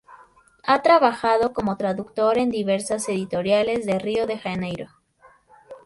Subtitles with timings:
[0.63, 4.89] Ha trabajado como traductor en diversas editoriales de Río de Janeiro.